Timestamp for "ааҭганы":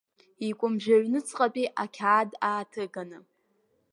2.49-3.17